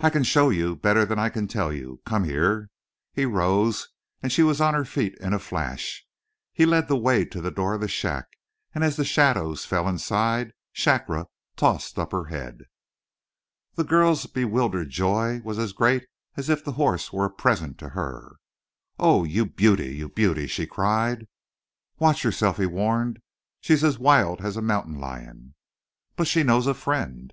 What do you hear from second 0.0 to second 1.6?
"I can show you better than I can